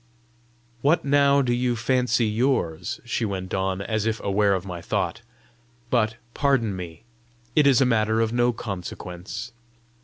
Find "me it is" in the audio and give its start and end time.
6.75-7.81